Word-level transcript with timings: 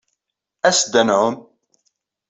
As-d 0.67 0.93
ad 1.01 1.05
nɛum. 1.07 1.35